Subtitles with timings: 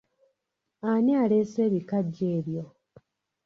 [0.91, 2.65] Ani aleese ebikajjo ebyo?